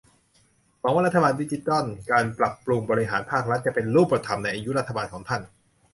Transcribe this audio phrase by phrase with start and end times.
[0.79, 5.41] หวังว่ารัฐบาลดิจิทัล การปรับปรุงบริการภาครัฐ จะเป็นรูปธรรมในอายุรัฐบาลของท่าน